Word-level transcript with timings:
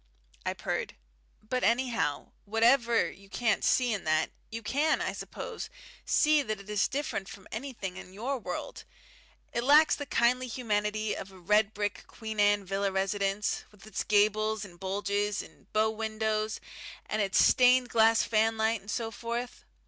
I 0.47 0.53
purred. 0.55 0.95
"But, 1.47 1.63
anyhow, 1.63 2.31
whatever 2.45 3.11
you 3.11 3.29
can't 3.29 3.63
see 3.63 3.93
in 3.93 4.03
that, 4.05 4.31
you 4.49 4.63
can, 4.63 4.99
I 4.99 5.13
suppose, 5.13 5.69
see 6.05 6.41
that 6.41 6.59
it 6.59 6.67
is 6.71 6.87
different 6.87 7.29
from 7.29 7.47
anything 7.51 7.97
in 7.97 8.11
your 8.11 8.39
world 8.39 8.83
it 9.53 9.63
lacks 9.63 9.95
the 9.95 10.07
kindly 10.07 10.47
humanity 10.47 11.13
of 11.15 11.31
a 11.31 11.37
red 11.37 11.75
brick 11.75 12.05
Queen 12.07 12.39
Anne 12.39 12.65
villa 12.65 12.91
residence, 12.91 13.63
with 13.69 13.85
its 13.85 14.03
gables 14.03 14.65
and 14.65 14.79
bulges, 14.79 15.43
and 15.43 15.71
bow 15.71 15.91
windows, 15.91 16.59
and 17.05 17.21
its 17.21 17.37
stained 17.37 17.89
glass 17.89 18.23
fanlight, 18.23 18.81
and 18.81 18.89
so 18.89 19.11
forth. 19.11 19.65